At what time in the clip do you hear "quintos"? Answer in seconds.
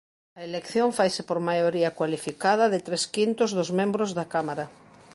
3.15-3.49